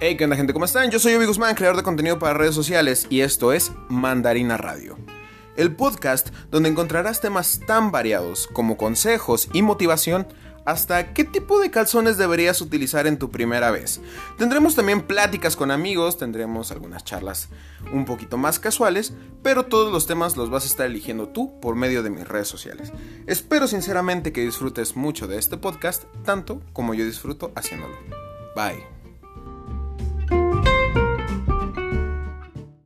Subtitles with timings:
[0.00, 0.52] Hey, ¿qué onda gente?
[0.52, 0.92] ¿Cómo están?
[0.92, 4.96] Yo soy Obi Guzmán, creador de contenido para redes sociales y esto es Mandarina Radio.
[5.56, 10.28] El podcast donde encontrarás temas tan variados como consejos y motivación
[10.64, 14.00] hasta qué tipo de calzones deberías utilizar en tu primera vez.
[14.36, 17.48] Tendremos también pláticas con amigos, tendremos algunas charlas
[17.92, 21.74] un poquito más casuales, pero todos los temas los vas a estar eligiendo tú por
[21.74, 22.92] medio de mis redes sociales.
[23.26, 27.96] Espero sinceramente que disfrutes mucho de este podcast, tanto como yo disfruto haciéndolo.
[28.54, 28.97] Bye.